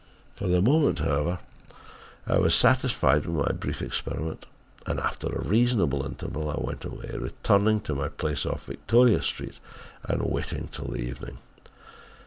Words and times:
For 0.35 0.47
the 0.47 0.63
moment 0.63 0.97
however, 0.97 1.37
I 2.25 2.39
was 2.39 2.55
satisfied 2.55 3.27
with 3.27 3.45
my 3.47 3.51
brief 3.55 3.83
experiment 3.83 4.47
and 4.87 4.99
after 4.99 5.27
a 5.27 5.43
reasonable 5.47 6.07
interval 6.07 6.49
I 6.49 6.55
went 6.57 6.83
away, 6.85 7.11
returning 7.13 7.81
to 7.81 7.93
my 7.93 8.09
place 8.09 8.43
off 8.43 8.65
Victoria 8.65 9.21
Street 9.21 9.59
and 10.03 10.23
waiting 10.23 10.69
till 10.71 10.87
the 10.87 11.01
evening. 11.07 11.37